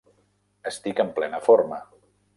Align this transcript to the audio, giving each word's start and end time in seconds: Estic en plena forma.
Estic 0.71 1.03
en 1.05 1.13
plena 1.19 1.45
forma. 1.49 1.83